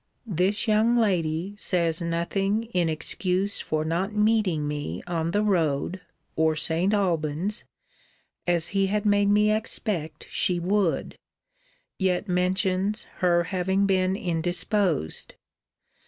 [0.25, 6.01] This young lady says nothing in excuse for not meeting me on the road,
[6.35, 6.91] or St.
[6.91, 7.65] Alban's,
[8.47, 11.19] as he had made me expect she would:
[11.99, 15.35] yet mentions her having been indisposed.